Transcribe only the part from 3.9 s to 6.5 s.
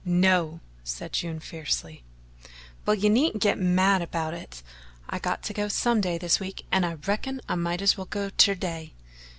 about it I got to go some day this